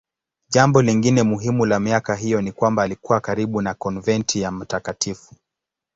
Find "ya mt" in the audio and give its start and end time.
4.41-5.15